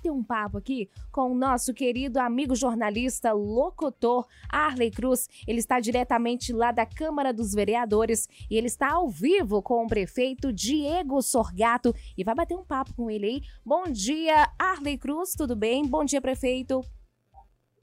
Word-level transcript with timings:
bater 0.00 0.10
um 0.10 0.22
papo 0.22 0.56
aqui 0.56 0.88
com 1.12 1.32
o 1.32 1.34
nosso 1.34 1.74
querido 1.74 2.18
amigo 2.18 2.54
jornalista, 2.54 3.32
locutor 3.32 4.26
Arley 4.48 4.90
Cruz. 4.90 5.28
Ele 5.46 5.58
está 5.58 5.78
diretamente 5.78 6.52
lá 6.52 6.72
da 6.72 6.86
Câmara 6.86 7.32
dos 7.32 7.52
Vereadores 7.52 8.26
e 8.50 8.56
ele 8.56 8.66
está 8.66 8.92
ao 8.92 9.08
vivo 9.08 9.62
com 9.62 9.84
o 9.84 9.86
prefeito 9.86 10.52
Diego 10.52 11.20
Sorgato 11.20 11.94
e 12.16 12.24
vai 12.24 12.34
bater 12.34 12.56
um 12.56 12.64
papo 12.64 12.94
com 12.94 13.10
ele 13.10 13.26
aí. 13.26 13.40
Bom 13.64 13.84
dia, 13.84 14.48
Arley 14.58 14.96
Cruz, 14.96 15.34
tudo 15.36 15.54
bem? 15.54 15.86
Bom 15.86 16.04
dia, 16.04 16.20
prefeito. 16.20 16.80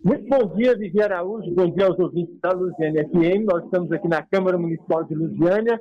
Muito 0.03 0.27
bom 0.27 0.55
dia, 0.55 0.75
Vivi 0.75 1.01
Araújo. 1.01 1.53
Bom 1.53 1.69
dia 1.69 1.85
aos 1.85 1.99
ouvintes 1.99 2.39
da 2.39 2.51
Lusiânia 2.51 3.07
FM. 3.09 3.45
Nós 3.51 3.63
estamos 3.63 3.91
aqui 3.91 4.07
na 4.07 4.23
Câmara 4.23 4.57
Municipal 4.57 5.03
de 5.03 5.13
Lusiânia 5.13 5.79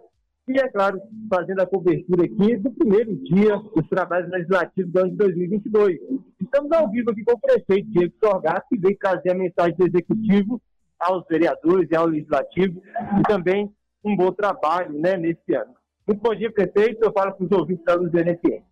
e, 0.48 0.58
é 0.58 0.68
claro, 0.68 1.00
fazendo 1.28 1.60
a 1.60 1.66
cobertura 1.66 2.24
aqui 2.24 2.56
do 2.56 2.70
primeiro 2.70 3.16
dia 3.16 3.56
dos 3.56 3.88
trabalhos 3.88 4.30
legislativos 4.30 4.92
do 4.92 5.00
ano 5.00 5.10
de 5.10 5.16
2022. 5.16 5.98
Estamos 6.41 6.70
ao 6.73 6.88
vivo 6.91 7.10
aqui 7.10 7.24
com 7.24 7.32
o 7.32 7.41
prefeito 7.41 7.91
Diego 7.91 8.14
Sorgato, 8.23 8.66
que 8.68 8.78
veio 8.78 8.96
trazer 8.98 9.30
a 9.30 9.34
mensagem 9.34 9.77
do 9.77 9.87
Executivo 9.87 10.62
aos 10.98 11.27
vereadores 11.27 11.88
e 11.90 11.96
ao 11.96 12.06
Legislativo 12.06 12.80
e 13.18 13.23
também 13.24 13.73
um 14.04 14.16
bom 14.16 14.30
trabalho 14.32 14.92
né, 14.98 15.16
nesse 15.16 15.54
ano. 15.54 15.74
Muito 16.06 16.23
bom 16.23 16.34
dia, 16.34 16.52
prefeito. 16.52 17.04
Eu 17.04 17.12
falo 17.12 17.32
para 17.32 17.45
os 17.45 17.52
ouvintes 17.52 17.84
da 17.84 17.95
Lusiânia 17.95 18.38
FM. 18.38 18.62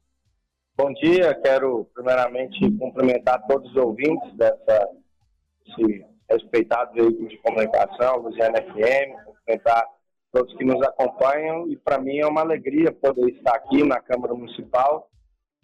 Bom 0.76 0.92
dia, 0.92 1.34
quero 1.34 1.88
primeiramente 1.94 2.70
cumprimentar 2.78 3.44
todos 3.46 3.70
os 3.70 3.76
ouvintes 3.76 4.32
dessa 4.36 4.88
esse 5.66 6.04
respeitado 6.30 6.92
veículo 6.94 7.28
de 7.28 7.38
comunicação, 7.38 8.18
Luciana 8.18 8.60
FM, 8.60 9.24
cumprimentar 9.24 9.84
todos 10.34 10.52
que 10.56 10.64
nos 10.64 10.82
acompanham 10.82 11.68
e 11.68 11.76
para 11.76 12.00
mim 12.00 12.18
é 12.18 12.26
uma 12.26 12.40
alegria 12.40 12.90
poder 12.90 13.30
estar 13.30 13.54
aqui 13.54 13.84
na 13.84 14.00
Câmara 14.00 14.34
Municipal, 14.34 15.08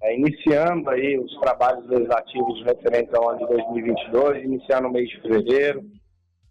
é, 0.01 0.17
iniciando 0.17 0.89
aí 0.89 1.19
os 1.19 1.37
trabalhos 1.41 1.87
legislativos 1.89 2.63
referentes 2.65 3.13
ao 3.13 3.31
ano 3.31 3.41
de 3.41 3.47
2022, 3.49 4.45
iniciando 4.45 4.87
o 4.87 4.93
mês 4.93 5.09
de 5.11 5.21
fevereiro, 5.21 5.83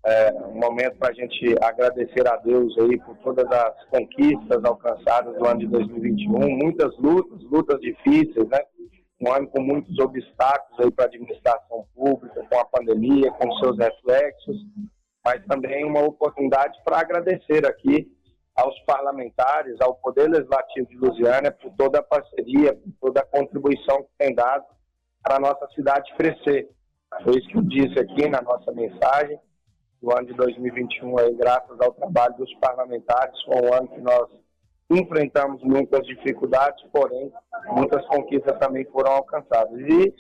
é, 0.06 0.34
um 0.34 0.60
momento 0.60 0.98
para 0.98 1.10
a 1.10 1.14
gente 1.14 1.56
agradecer 1.62 2.28
a 2.28 2.36
Deus 2.36 2.78
aí 2.80 3.00
por 3.00 3.18
todas 3.18 3.50
as 3.50 3.86
conquistas 3.86 4.64
alcançadas 4.66 5.38
no 5.38 5.48
ano 5.48 5.60
de 5.60 5.68
2021, 5.68 6.58
muitas 6.58 6.98
lutas, 6.98 7.42
lutas 7.44 7.80
difíceis, 7.80 8.48
né? 8.50 8.60
um 9.22 9.32
ano 9.34 9.48
com 9.48 9.62
muitos 9.62 9.98
obstáculos 10.00 10.80
aí 10.80 10.92
para 10.92 11.06
a 11.06 11.08
administração 11.08 11.86
pública, 11.96 12.46
com 12.50 12.60
a 12.60 12.66
pandemia, 12.66 13.32
com 13.32 13.52
seus 13.60 13.78
reflexos, 13.78 14.58
mas 15.26 15.46
também 15.46 15.86
uma 15.86 16.02
oportunidade 16.02 16.80
para 16.84 17.00
agradecer 17.00 17.66
aqui 17.66 18.08
aos 18.56 18.78
parlamentares, 18.82 19.78
ao 19.82 19.96
Poder 19.96 20.30
Legislativo 20.30 20.88
de 20.90 20.98
Lusiânia 20.98 21.52
por 21.52 21.72
toda 21.78 22.00
a 22.00 22.04
parceria, 22.04 22.74
por 22.74 22.94
toda 23.00 23.22
a 23.22 23.26
contribuição 23.26 24.04
que 24.04 24.10
tem 24.18 24.36
dado 24.36 24.66
para 25.24 25.38
a 25.38 25.40
nossa 25.40 25.68
cidade 25.74 26.14
crescer. 26.16 26.70
Foi 27.24 27.38
isso 27.38 27.48
que 27.48 27.58
eu 27.58 27.62
disse 27.62 28.00
aqui 28.00 28.28
na 28.28 28.42
nossa 28.42 28.72
mensagem. 28.72 29.40
O 30.02 30.12
ano 30.12 30.28
de 30.28 30.34
2021, 30.34 31.20
aí, 31.20 31.34
graças 31.36 31.80
ao 31.82 31.92
trabalho 31.94 32.36
dos 32.36 32.54
parlamentares, 32.56 33.42
foi 33.44 33.56
um 33.56 33.74
ano 33.74 33.88
que 33.90 34.02
nós 34.02 34.30
enfrentamos 34.90 35.62
muitas 35.62 36.06
dificuldades, 36.08 36.84
porém 36.92 37.32
muitas 37.68 38.06
conquistas 38.08 38.58
também 38.60 38.86
foram 38.86 39.12
alcançadas. 39.12 39.78
E 39.80 40.14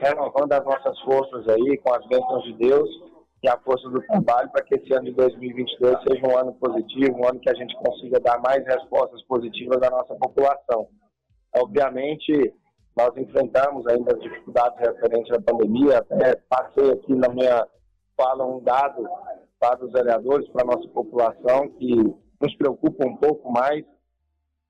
renovando 0.00 0.52
as 0.52 0.64
nossas 0.64 0.98
forças 1.00 1.48
aí, 1.48 1.78
com 1.78 1.94
as 1.94 2.06
bênçãos 2.06 2.44
de 2.44 2.54
Deus 2.54 3.09
e 3.42 3.48
a 3.48 3.56
força 3.58 3.88
do 3.88 4.02
trabalho, 4.02 4.50
para 4.50 4.62
que 4.64 4.74
esse 4.74 4.92
ano 4.92 5.06
de 5.06 5.12
2022 5.12 5.96
seja 6.06 6.26
um 6.26 6.36
ano 6.36 6.52
positivo, 6.54 7.16
um 7.16 7.26
ano 7.26 7.40
que 7.40 7.48
a 7.48 7.54
gente 7.54 7.74
consiga 7.76 8.20
dar 8.20 8.38
mais 8.40 8.64
respostas 8.66 9.22
positivas 9.22 9.82
à 9.82 9.90
nossa 9.90 10.14
população. 10.14 10.88
Obviamente, 11.56 12.54
nós 12.96 13.16
enfrentamos 13.16 13.86
ainda 13.86 14.14
as 14.14 14.22
dificuldades 14.22 14.78
referentes 14.78 15.32
à 15.32 15.40
pandemia, 15.40 15.98
até 15.98 16.36
passei 16.48 16.92
aqui 16.92 17.14
na 17.14 17.28
minha 17.28 17.66
fala 18.16 18.44
um 18.44 18.62
dado 18.62 19.08
para 19.58 19.82
os 19.82 19.92
vereadores, 19.92 20.46
para 20.50 20.62
a 20.62 20.76
nossa 20.76 20.88
população, 20.88 21.68
que 21.78 21.94
nos 22.40 22.54
preocupa 22.56 23.06
um 23.06 23.16
pouco 23.16 23.50
mais, 23.50 23.84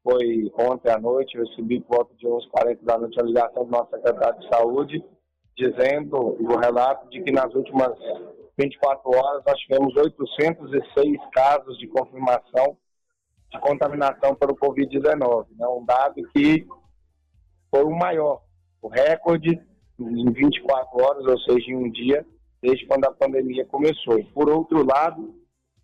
foi 0.03 0.51
ontem 0.59 0.91
à 0.91 0.99
noite, 0.99 1.37
eu 1.37 1.45
recebi 1.45 1.81
por 1.81 1.97
volta 1.97 2.15
de 2.15 2.27
11h40 2.27 2.79
da 2.83 2.99
noite 2.99 3.21
a 3.21 3.25
ligação 3.25 3.65
do 3.65 3.71
nosso 3.71 3.91
secretário 3.91 4.41
de 4.41 4.49
saúde, 4.49 5.05
dizendo 5.57 6.17
o 6.41 6.57
relato 6.57 7.09
de 7.11 7.23
que 7.23 7.33
nas 7.33 7.53
últimas 7.55 7.93
24 8.61 9.11
horas 9.17 9.43
nós 9.47 9.59
tivemos 9.61 9.97
806 9.97 11.19
casos 11.33 11.79
de 11.79 11.87
confirmação 11.89 12.77
de 13.51 13.59
contaminação 13.61 14.35
pelo 14.35 14.55
Covid-19. 14.55 15.47
Né? 15.57 15.67
Um 15.67 15.85
dado 15.85 16.23
que 16.33 16.67
foi 17.71 17.85
o 17.85 17.91
maior, 17.91 18.43
o 18.81 18.89
recorde 18.89 19.61
em 19.99 20.33
24 20.33 21.03
horas, 21.03 21.25
ou 21.27 21.39
seja, 21.41 21.71
em 21.71 21.77
um 21.77 21.91
dia, 21.91 22.25
desde 22.63 22.87
quando 22.87 23.05
a 23.05 23.13
pandemia 23.13 23.67
começou. 23.67 24.19
E, 24.19 24.25
por 24.25 24.49
outro 24.49 24.85
lado, 24.85 25.35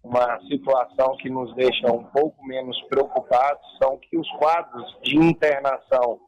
uma 0.02 0.40
situação 0.48 1.16
que 1.16 1.28
nos 1.28 1.54
deixa 1.54 1.92
um 1.92 2.04
pouco 2.04 2.44
menos 2.46 2.80
preocupados 2.82 3.66
são 3.82 3.98
que 3.98 4.16
os 4.16 4.30
quadros 4.32 4.96
de 5.02 5.16
internação, 5.16 6.20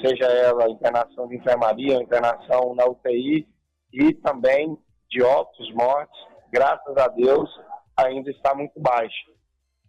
seja 0.00 0.26
ela 0.26 0.70
internação 0.70 1.26
de 1.28 1.36
enfermaria, 1.36 1.96
internação 1.96 2.74
na 2.74 2.86
UTI 2.86 3.46
e 3.92 4.14
também 4.14 4.78
de 5.12 5.22
óbitos, 5.22 5.70
mortes, 5.74 6.18
graças 6.50 6.96
a 6.96 7.06
Deus, 7.08 7.48
ainda 7.96 8.30
está 8.30 8.54
muito 8.54 8.80
baixo. 8.80 9.30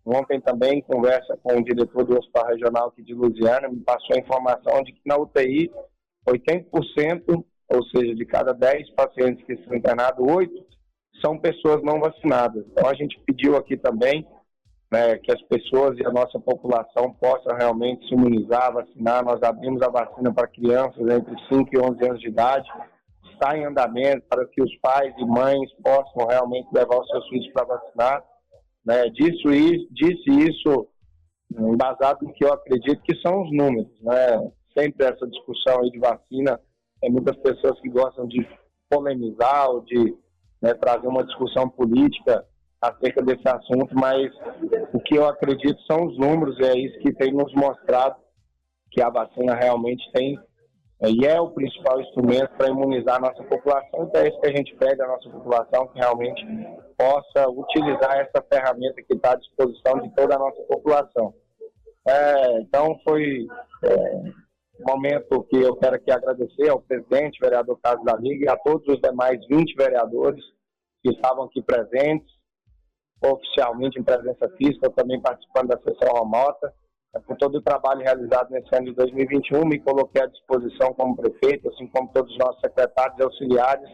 Ontem 0.06 0.40
também, 0.42 0.82
conversa 0.82 1.38
com 1.42 1.58
o 1.58 1.64
diretor 1.64 2.04
do 2.04 2.18
Hospital 2.18 2.48
Regional 2.48 2.88
aqui 2.90 3.02
de 3.02 3.14
Lusiana, 3.14 3.70
me 3.70 3.80
passou 3.80 4.16
a 4.16 4.20
informação 4.20 4.84
de 4.84 4.92
que 4.92 5.02
na 5.06 5.18
UTI, 5.18 5.72
80%, 6.28 7.46
ou 7.70 7.84
seja, 7.86 8.14
de 8.14 8.26
cada 8.26 8.54
10 8.54 8.90
pacientes 8.92 9.46
que 9.46 9.54
estão 9.54 9.76
internados, 9.76 10.26
8 10.30 10.52
são 11.24 11.40
pessoas 11.40 11.82
não 11.84 12.02
vacinadas. 12.02 12.66
Então 12.68 12.90
a 12.90 12.94
gente 12.94 13.18
pediu 13.26 13.56
aqui 13.56 13.78
também 13.78 14.28
né, 14.92 15.18
que 15.18 15.32
as 15.32 15.42
pessoas 15.44 15.98
e 15.98 16.06
a 16.06 16.12
nossa 16.12 16.40
população 16.40 17.14
possam 17.14 17.56
realmente 17.56 18.08
se 18.08 18.14
imunizar, 18.14 18.74
vacinar. 18.74 19.24
Nós 19.24 19.42
abrimos 19.42 19.82
a 19.82 19.90
vacina 19.90 20.34
para 20.34 20.48
crianças 20.48 21.00
entre 21.00 21.34
5 21.48 21.70
e 21.72 21.80
11 21.80 22.06
anos 22.10 22.20
de 22.20 22.28
idade. 22.28 22.70
Está 23.34 23.58
em 23.58 23.66
andamento 23.66 24.26
para 24.30 24.46
que 24.46 24.62
os 24.62 24.76
pais 24.78 25.14
e 25.18 25.26
mães 25.26 25.70
possam 25.84 26.28
realmente 26.28 26.68
levar 26.74 27.00
os 27.00 27.08
seus 27.08 27.28
filhos 27.30 27.52
para 27.52 27.66
vacinar. 27.66 28.24
Né? 28.86 29.10
Disse, 29.10 29.48
isso, 29.48 29.88
disse 29.92 30.30
isso 30.50 30.88
embasado 31.52 32.26
no 32.26 32.34
que 32.34 32.46
eu 32.46 32.54
acredito 32.54 33.02
que 33.04 33.16
são 33.22 33.44
os 33.44 33.52
números. 33.52 33.92
Né? 34.02 34.52
Sempre 34.78 35.06
essa 35.06 35.28
discussão 35.28 35.82
aí 35.82 35.92
de 35.92 36.00
vacina, 36.00 36.60
tem 37.02 37.12
muitas 37.12 37.36
pessoas 37.38 37.80
que 37.82 37.90
gostam 37.90 38.28
de 38.28 38.48
polemizar 38.90 39.70
ou 39.70 39.82
de 39.82 40.16
né, 40.62 40.74
trazer 40.74 41.08
uma 41.08 41.24
discussão 41.24 41.68
política 41.68 42.46
acerca 42.82 43.22
desse 43.22 43.48
assunto, 43.48 43.96
mas 43.96 44.32
o 44.94 45.00
que 45.00 45.16
eu 45.16 45.28
acredito 45.28 45.82
são 45.84 46.06
os 46.06 46.18
números, 46.18 46.60
é 46.60 46.78
isso 46.78 47.00
que 47.00 47.14
tem 47.14 47.32
nos 47.32 47.54
mostrado 47.54 48.16
que 48.92 49.02
a 49.02 49.10
vacina 49.10 49.56
realmente 49.56 50.04
tem 50.14 50.38
e 51.10 51.26
é 51.26 51.40
o 51.40 51.52
principal 51.52 52.00
instrumento 52.00 52.50
para 52.58 52.70
imunizar 52.70 53.18
a 53.18 53.20
nossa 53.20 53.44
população, 53.44 54.04
então 54.04 54.22
é 54.22 54.30
isso 54.30 54.40
que 54.40 54.48
a 54.48 54.56
gente 54.56 54.76
pede 54.76 55.02
à 55.02 55.08
nossa 55.08 55.30
população, 55.30 55.88
que 55.88 56.00
realmente 56.00 56.46
possa 56.98 57.50
utilizar 57.50 58.18
essa 58.18 58.42
ferramenta 58.52 59.02
que 59.02 59.14
está 59.14 59.34
à 59.34 59.36
disposição 59.36 60.00
de 60.00 60.10
toda 60.16 60.36
a 60.36 60.40
nossa 60.40 60.62
população. 60.64 61.34
É, 62.08 62.60
então 62.60 62.98
foi 63.04 63.48
é, 63.84 64.16
um 64.80 64.86
momento 64.88 65.44
que 65.44 65.58
eu 65.58 65.76
quero 65.76 65.96
aqui 65.96 66.12
agradecer 66.12 66.70
ao 66.70 66.82
presidente, 66.82 67.40
vereador 67.42 67.78
Carlos 67.82 68.06
da 68.06 68.16
Liga, 68.16 68.46
e 68.46 68.50
a 68.50 68.58
todos 68.58 68.88
os 68.88 69.02
demais 69.02 69.40
20 69.48 69.76
vereadores 69.76 70.44
que 71.02 71.12
estavam 71.12 71.46
aqui 71.46 71.62
presentes, 71.62 72.32
oficialmente 73.22 74.00
em 74.00 74.04
presença 74.04 74.50
física, 74.58 74.90
também 74.90 75.22
participando 75.22 75.68
da 75.68 75.80
sessão 75.80 76.14
remota. 76.14 76.74
É, 77.16 77.20
por 77.20 77.38
todo 77.38 77.56
o 77.56 77.62
trabalho 77.62 78.02
realizado 78.02 78.50
nesse 78.52 78.76
ano 78.76 78.88
de 78.88 78.96
2021, 78.96 79.66
me 79.66 79.80
coloquei 79.80 80.22
à 80.22 80.26
disposição 80.26 80.94
como 80.94 81.16
prefeito, 81.16 81.70
assim 81.70 81.88
como 81.88 82.12
todos 82.12 82.32
os 82.32 82.38
nossos 82.38 82.60
secretários 82.62 83.20
e 83.20 83.24
auxiliares 83.24 83.90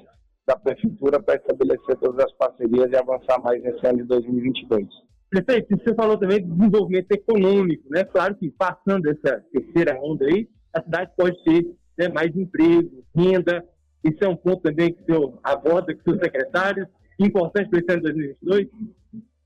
da 0.48 0.56
prefeitura 0.56 1.21
para 1.21 1.36
estabelecer 1.36 1.98
todas 1.98 2.25
as 2.25 2.31
parcerias 2.33 2.89
e 2.92 2.95
avançar 2.95 3.42
mais 3.42 3.62
nesse 3.62 3.86
ano 3.86 3.98
de 3.98 4.04
2022. 4.06 4.88
Prefeito, 5.30 5.77
você 5.77 5.94
falou 5.94 6.18
também 6.18 6.42
de 6.42 6.50
desenvolvimento 6.50 7.12
econômico, 7.12 7.83
né? 7.92 8.04
Claro 8.04 8.36
que 8.36 8.50
passando 8.51 9.07
essa 9.10 9.44
terceira 9.51 10.00
onda 10.01 10.25
aí, 10.25 10.50
a 10.74 10.81
cidade 10.81 11.12
pode 11.16 11.44
ter 11.44 11.66
né, 11.98 12.07
mais 12.07 12.36
emprego, 12.36 13.04
renda. 13.16 13.63
Isso 14.04 14.24
é 14.24 14.27
um 14.27 14.36
ponto 14.36 14.63
também 14.63 14.94
que 14.94 15.01
o 15.01 15.06
senhor 15.06 15.39
aborda 15.44 15.94
com 15.94 16.01
seus 16.04 16.19
secretários 16.19 16.88
importante 17.19 17.69
para 17.69 17.80
esse 17.80 17.92
ano 17.92 18.01
de 18.01 18.13
2022? 18.13 18.68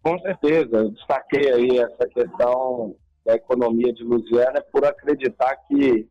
Com 0.03 0.19
certeza, 0.19 0.89
destaquei 0.89 1.51
aí 1.51 1.77
essa 1.79 2.07
questão 2.07 2.95
da 3.25 3.35
economia 3.35 3.93
de 3.93 4.03
Lusiana 4.03 4.61
por 4.71 4.85
acreditar 4.85 5.55
que 5.67 6.07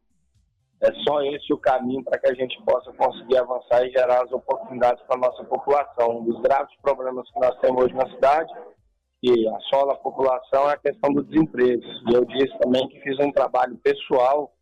é 0.82 0.93
só 1.05 1.23
esse 1.23 1.53
o 1.53 1.59
caminho 1.59 2.03
para 2.03 2.19
que 2.19 2.29
a 2.29 2.35
gente 2.35 2.61
possa 2.64 2.93
conseguir 2.94 3.38
avançar 3.38 3.87
e 3.87 3.93
gerar 3.93 4.25
as 4.25 4.32
oportunidades 4.32 5.00
para 5.05 5.17
a 5.17 5.31
nossa 5.31 5.44
população. 5.44 6.19
Um 6.19 6.25
dos 6.25 6.41
graves 6.43 6.75
problemas 6.82 7.31
que 7.31 7.38
nós 7.38 7.56
temos 7.61 7.85
hoje 7.85 7.94
na 7.94 8.09
cidade, 8.11 8.53
que 9.23 9.49
assola 9.49 9.93
a 9.93 9.99
população, 9.99 10.69
é 10.69 10.73
a 10.73 10.79
questão 10.79 11.12
do 11.12 11.23
desemprego. 11.23 11.82
E 12.11 12.14
eu 12.14 12.25
disse 12.25 12.59
também 12.59 12.88
que 12.88 13.00
fiz 13.00 13.17
um 13.20 13.31
trabalho 13.31 13.76
pessoal 13.76 14.53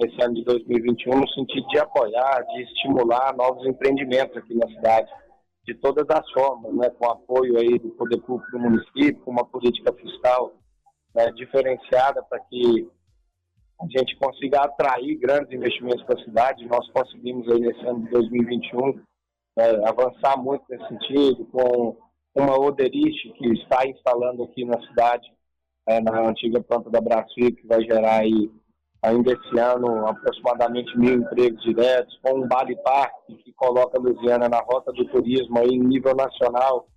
nesse 0.00 0.20
ano 0.20 0.34
de 0.34 0.44
2021 0.44 1.20
no 1.20 1.28
sentido 1.28 1.68
de 1.68 1.78
apoiar, 1.78 2.42
de 2.42 2.62
estimular 2.62 3.36
novos 3.36 3.64
empreendimentos 3.64 4.36
aqui 4.36 4.54
na 4.54 4.66
cidade, 4.68 5.08
de 5.64 5.74
todas 5.74 6.06
as 6.10 6.28
formas, 6.32 6.74
né, 6.74 6.90
com 6.90 7.08
apoio 7.08 7.56
aí 7.56 7.78
do 7.78 7.90
poder 7.90 8.18
público 8.22 8.50
do 8.50 8.58
município, 8.58 9.20
com 9.24 9.30
uma 9.30 9.44
política 9.44 9.92
fiscal 9.92 10.54
né, 11.14 11.30
diferenciada 11.32 12.22
para 12.22 12.40
que 12.40 12.88
a 13.80 13.86
gente 13.98 14.16
consiga 14.16 14.60
atrair 14.62 15.16
grandes 15.18 15.52
investimentos 15.52 16.02
para 16.02 16.20
a 16.20 16.24
cidade. 16.24 16.66
Nós 16.66 16.88
conseguimos 16.90 17.48
aí 17.50 17.60
nesse 17.60 17.86
ano 17.86 18.04
de 18.04 18.10
2021 18.10 19.00
né, 19.56 19.84
avançar 19.84 20.36
muito 20.36 20.64
nesse 20.68 20.88
sentido, 20.88 21.44
com 21.46 21.96
uma 22.34 22.58
Oderich 22.58 23.32
que 23.32 23.52
está 23.54 23.86
instalando 23.86 24.44
aqui 24.44 24.64
na 24.64 24.80
cidade, 24.86 25.26
é, 25.86 26.00
na 26.00 26.28
antiga 26.28 26.60
planta 26.60 26.90
da 26.90 27.00
Brasil, 27.00 27.54
que 27.54 27.66
vai 27.66 27.82
gerar 27.82 28.18
aí 28.18 28.50
ainda 29.02 29.32
esse 29.32 29.58
ano 29.58 30.06
aproximadamente 30.06 30.96
mil 30.98 31.14
empregos 31.14 31.62
diretos, 31.62 32.18
com 32.22 32.40
um 32.40 32.48
Bali 32.48 32.76
Park 32.82 33.12
que 33.44 33.52
coloca 33.52 33.98
a 33.98 34.00
Lusiana 34.00 34.48
na 34.48 34.60
rota 34.60 34.92
do 34.92 35.04
turismo 35.06 35.58
aí 35.58 35.68
em 35.68 35.84
nível 35.84 36.14
nacional, 36.14 36.88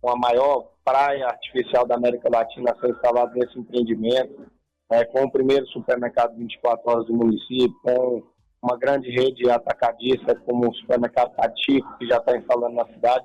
com 0.00 0.10
a 0.10 0.16
maior 0.16 0.70
praia 0.84 1.26
artificial 1.26 1.86
da 1.86 1.96
América 1.96 2.28
Latina 2.30 2.72
a 2.72 2.80
ser 2.80 2.90
instalada 2.90 3.32
nesse 3.34 3.58
empreendimento, 3.58 4.46
é, 4.90 5.04
com 5.04 5.24
o 5.24 5.30
primeiro 5.30 5.66
supermercado 5.68 6.36
24 6.36 6.90
horas 6.90 7.06
do 7.06 7.14
município, 7.14 7.74
com 7.82 8.22
uma 8.62 8.78
grande 8.78 9.10
rede 9.10 9.48
atacadista 9.50 10.34
como 10.34 10.70
o 10.70 10.74
supermercado 10.74 11.34
Tatico, 11.34 11.98
que 11.98 12.06
já 12.06 12.18
está 12.18 12.36
instalando 12.36 12.74
na 12.74 12.86
cidade. 12.86 13.24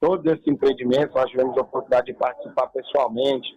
Todos 0.00 0.30
esses 0.32 0.46
empreendimentos 0.46 1.14
nós 1.14 1.30
tivemos 1.30 1.56
a 1.56 1.62
oportunidade 1.62 2.06
de 2.06 2.14
participar 2.14 2.66
pessoalmente, 2.68 3.56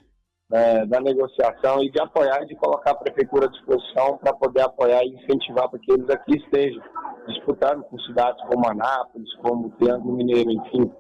é, 0.52 0.86
da 0.86 1.00
negociação 1.02 1.84
e 1.84 1.90
de 1.90 2.00
apoiar 2.00 2.44
e 2.44 2.48
de 2.48 2.56
colocar 2.56 2.92
a 2.92 2.96
prefeitura 2.96 3.48
à 3.48 3.50
disposição 3.50 4.18
para 4.18 4.34
poder 4.34 4.62
apoiar 4.62 5.04
e 5.04 5.16
incentivar 5.16 5.70
para 5.70 5.80
que 5.80 5.92
eles 5.92 6.10
aqui 6.10 6.38
estejam 6.38 6.84
disputando 7.28 7.84
com 7.84 7.98
cidades 8.00 8.40
como 8.48 8.70
Anápolis, 8.70 9.34
como 9.42 9.72
Triângulo 9.72 10.16
Mineiro, 10.16 10.52
enfim. 10.52 10.92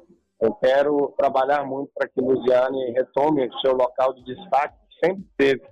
Eu 0.41 0.53
quero 0.55 1.13
trabalhar 1.17 1.65
muito 1.65 1.91
para 1.95 2.09
que 2.09 2.19
Lusiane 2.19 2.91
retome 2.91 3.47
o 3.47 3.59
seu 3.59 3.73
local 3.73 4.13
de 4.13 4.23
destaque, 4.23 4.75
que 4.89 5.07
sempre 5.07 5.25
teve 5.37 5.63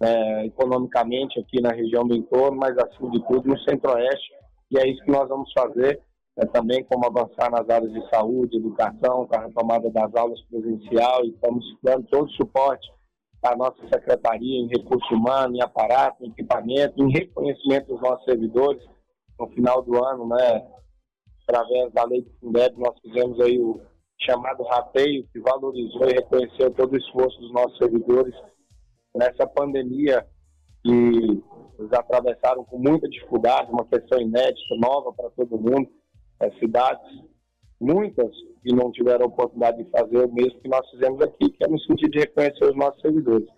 é, 0.00 0.46
economicamente 0.46 1.40
aqui 1.40 1.60
na 1.60 1.70
região 1.70 2.06
do 2.06 2.14
entorno, 2.14 2.58
mas 2.58 2.76
acima 2.76 3.10
de 3.10 3.26
tudo 3.26 3.48
no 3.48 3.58
centro-oeste, 3.60 4.32
e 4.70 4.78
é 4.78 4.86
isso 4.88 5.02
que 5.04 5.10
nós 5.10 5.28
vamos 5.28 5.50
fazer, 5.52 6.00
é, 6.38 6.46
também 6.46 6.84
como 6.84 7.06
avançar 7.06 7.50
nas 7.50 7.68
áreas 7.68 7.92
de 7.92 8.08
saúde, 8.10 8.56
educação, 8.56 9.26
com 9.26 9.36
a 9.36 9.46
retomada 9.46 9.90
das 9.90 10.14
aulas 10.14 10.40
presencial, 10.42 11.24
e 11.24 11.30
estamos 11.30 11.64
dando 11.82 12.06
todo 12.08 12.26
o 12.26 12.32
suporte 12.32 12.90
a 13.42 13.56
nossa 13.56 13.76
secretaria 13.92 14.60
em 14.60 14.68
recurso 14.68 15.14
humano, 15.14 15.56
em 15.56 15.60
aparato, 15.60 16.24
em 16.24 16.28
equipamento, 16.28 17.02
em 17.02 17.10
reconhecimento 17.10 17.88
dos 17.88 18.00
nossos 18.00 18.24
servidores. 18.24 18.82
No 19.38 19.48
final 19.48 19.82
do 19.82 20.04
ano, 20.04 20.28
né, 20.28 20.64
através 21.48 21.92
da 21.92 22.04
lei 22.04 22.22
do 22.22 22.30
Fundeb, 22.38 22.78
nós 22.78 22.96
fizemos 23.00 23.40
aí 23.40 23.58
o 23.58 23.80
chamado 24.24 24.62
rateio, 24.64 25.26
que 25.32 25.40
valorizou 25.40 26.08
e 26.08 26.14
reconheceu 26.14 26.70
todo 26.72 26.92
o 26.92 26.98
esforço 26.98 27.38
dos 27.40 27.52
nossos 27.52 27.76
servidores 27.78 28.34
nessa 29.14 29.46
pandemia 29.46 30.26
que 30.82 31.42
eles 31.78 31.92
atravessaram 31.92 32.64
com 32.64 32.78
muita 32.78 33.08
dificuldade, 33.08 33.70
uma 33.70 33.84
questão 33.84 34.20
inédita, 34.20 34.76
nova 34.80 35.12
para 35.12 35.30
todo 35.30 35.58
mundo. 35.58 35.88
As 36.40 36.56
cidades 36.58 37.22
muitas 37.80 38.30
que 38.62 38.74
não 38.74 38.92
tiveram 38.92 39.26
oportunidade 39.26 39.82
de 39.82 39.90
fazer 39.90 40.24
o 40.24 40.32
mesmo 40.32 40.60
que 40.60 40.68
nós 40.68 40.88
fizemos 40.90 41.20
aqui, 41.20 41.50
que 41.50 41.64
é 41.64 41.68
no 41.68 41.78
sentido 41.80 42.10
de 42.10 42.20
reconhecer 42.20 42.64
os 42.64 42.76
nossos 42.76 43.00
servidores. 43.00 43.48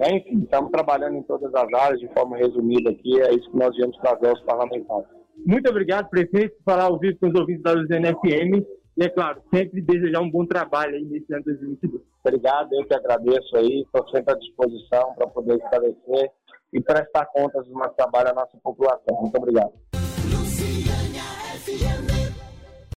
Enfim, 0.00 0.42
estamos 0.42 0.70
trabalhando 0.70 1.16
em 1.16 1.22
todas 1.22 1.52
as 1.54 1.72
áreas, 1.72 2.00
de 2.00 2.08
forma 2.12 2.36
resumida 2.36 2.90
aqui, 2.90 3.20
é 3.20 3.34
isso 3.34 3.50
que 3.50 3.56
nós 3.56 3.74
viemos 3.74 3.96
trazer 3.98 4.28
aos 4.28 4.40
parlamentares. 4.42 5.08
Muito 5.44 5.68
obrigado, 5.68 6.08
prefeito, 6.08 6.54
por 6.56 6.64
falar 6.64 6.84
ao 6.84 6.98
vivo 6.98 7.18
com 7.18 7.28
os 7.28 7.40
ouvintes 7.40 7.62
da 7.62 7.72
Luziana 7.72 8.12
FM 8.14 8.64
e, 8.96 9.04
é 9.04 9.08
claro, 9.10 9.42
sempre 9.52 9.82
desejar 9.82 10.20
um 10.20 10.30
bom 10.30 10.46
trabalho 10.46 10.94
aí 10.94 11.04
nesse 11.04 11.32
ano 11.32 11.44
2022. 11.44 12.02
Obrigado, 12.24 12.72
eu 12.72 12.84
que 12.86 12.94
agradeço 12.94 13.56
aí, 13.56 13.82
estou 13.82 14.08
sempre 14.08 14.32
à 14.32 14.36
disposição 14.36 15.14
para 15.14 15.26
poder 15.26 15.56
esclarecer 15.56 16.32
e 16.72 16.80
prestar 16.80 17.26
contas 17.26 17.66
do 17.66 17.74
nosso 17.74 17.94
trabalho 17.94 18.30
à 18.30 18.34
nossa 18.34 18.56
população. 18.62 19.20
Muito 19.20 19.36
obrigado. 19.36 19.72